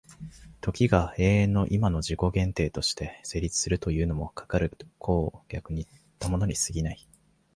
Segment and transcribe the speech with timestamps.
[0.61, 7.07] 時が永遠の今の自己限定として成立するというのも、かかる考を逆にいったものに過ぎない。